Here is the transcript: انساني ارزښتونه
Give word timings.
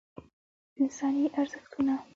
انساني 0.81 1.23
ارزښتونه 1.39 1.95